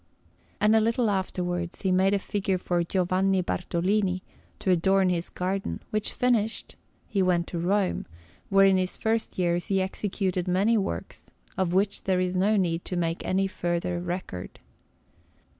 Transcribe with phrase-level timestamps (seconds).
[0.59, 4.23] And a little afterwards he made a figure for Giovanni Bartolini,
[4.57, 8.07] to adorn his garden; which finished, he went to Rome,
[8.49, 12.83] where in his first years he executed many works, of which there is no need
[12.85, 14.57] to make any further record.